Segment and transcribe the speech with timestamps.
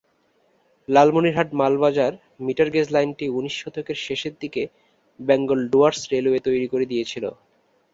[0.89, 2.13] Lalmonirhat-Malbazar
[2.39, 4.63] metre gauge লাইনটি উনিশ শতকের শেষের দিকে
[5.19, 7.25] বেঙ্গল ডুয়ার্স রেলওয়ে তৈরি করে দিয়েছিল।